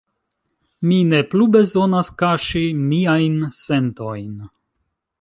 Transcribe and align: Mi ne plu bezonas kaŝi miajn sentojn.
Mi 0.91 0.97
ne 1.09 1.19
plu 1.33 1.45
bezonas 1.57 2.11
kaŝi 2.23 2.65
miajn 2.89 3.39
sentojn. 3.63 4.31